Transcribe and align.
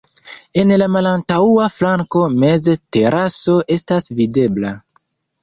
En 0.61 0.71
la 0.81 0.85
malantaŭa 0.95 1.67
flanko 1.73 2.23
meze 2.45 2.75
teraso 2.99 3.61
estas 3.77 4.11
videbla. 4.23 4.75